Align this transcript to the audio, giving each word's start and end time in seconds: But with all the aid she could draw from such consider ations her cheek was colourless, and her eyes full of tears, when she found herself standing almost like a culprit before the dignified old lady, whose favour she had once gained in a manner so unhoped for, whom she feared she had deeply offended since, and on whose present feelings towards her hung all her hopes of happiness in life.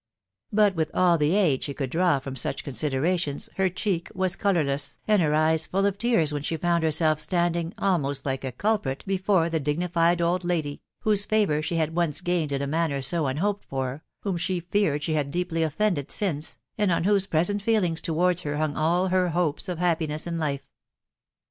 But 0.51 0.73
with 0.73 0.89
all 0.95 1.19
the 1.19 1.35
aid 1.35 1.63
she 1.63 1.75
could 1.75 1.91
draw 1.91 2.17
from 2.17 2.35
such 2.35 2.63
consider 2.63 3.03
ations 3.03 3.49
her 3.57 3.69
cheek 3.69 4.09
was 4.15 4.35
colourless, 4.35 4.97
and 5.07 5.21
her 5.21 5.35
eyes 5.35 5.67
full 5.67 5.85
of 5.85 5.99
tears, 5.99 6.33
when 6.33 6.41
she 6.41 6.57
found 6.57 6.83
herself 6.83 7.19
standing 7.19 7.71
almost 7.77 8.25
like 8.25 8.43
a 8.43 8.51
culprit 8.51 9.03
before 9.05 9.47
the 9.47 9.59
dignified 9.59 10.19
old 10.19 10.43
lady, 10.43 10.81
whose 11.01 11.25
favour 11.25 11.61
she 11.61 11.75
had 11.75 11.95
once 11.95 12.19
gained 12.21 12.51
in 12.51 12.63
a 12.63 12.65
manner 12.65 13.03
so 13.03 13.27
unhoped 13.27 13.65
for, 13.65 14.03
whom 14.21 14.37
she 14.37 14.61
feared 14.61 15.03
she 15.03 15.13
had 15.13 15.29
deeply 15.29 15.61
offended 15.61 16.09
since, 16.11 16.57
and 16.79 16.91
on 16.91 17.03
whose 17.03 17.27
present 17.27 17.61
feelings 17.61 18.01
towards 18.01 18.41
her 18.41 18.57
hung 18.57 18.75
all 18.75 19.09
her 19.09 19.29
hopes 19.29 19.69
of 19.69 19.77
happiness 19.77 20.25
in 20.25 20.39
life. 20.39 20.67